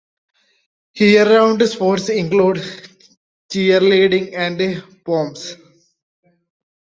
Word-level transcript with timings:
Year-round 0.95 1.61
sports 1.69 2.09
include 2.09 2.55
cheerleading 3.53 4.33
and 4.33 4.83
poms. 5.05 5.55